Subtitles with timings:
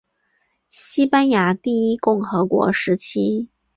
[0.67, 3.49] 西班牙第一共和国时期。